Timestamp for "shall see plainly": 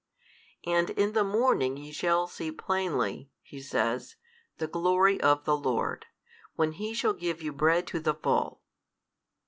1.91-3.29